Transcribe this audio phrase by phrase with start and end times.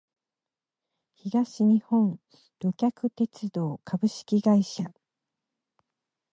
[1.13, 2.19] 東日本
[2.59, 4.91] 旅客鉄道株式会社